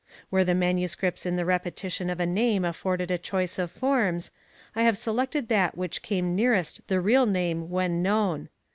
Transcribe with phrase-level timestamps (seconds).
[0.31, 1.27] Where the MSS.
[1.27, 4.31] in the repetition of a name afforded a choice of forms,
[4.75, 8.49] I have selected that which came nearest the real name when known.